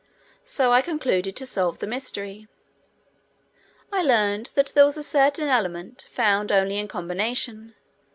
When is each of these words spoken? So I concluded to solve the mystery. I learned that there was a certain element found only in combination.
So 0.45 0.73
I 0.73 0.81
concluded 0.81 1.35
to 1.35 1.45
solve 1.45 1.77
the 1.77 1.85
mystery. 1.85 2.47
I 3.91 4.01
learned 4.01 4.49
that 4.55 4.71
there 4.73 4.85
was 4.85 4.97
a 4.97 5.03
certain 5.03 5.47
element 5.47 6.07
found 6.09 6.51
only 6.51 6.79
in 6.79 6.87
combination. 6.87 7.75